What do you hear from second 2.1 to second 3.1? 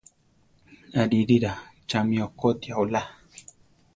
okotia olá.